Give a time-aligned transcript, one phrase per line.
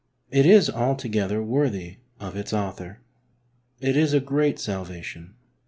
[0.31, 3.01] It is altogether worthy of its Author.
[3.79, 5.35] It is a "great salvation."